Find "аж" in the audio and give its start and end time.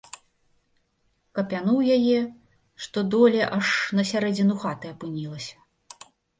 3.61-3.67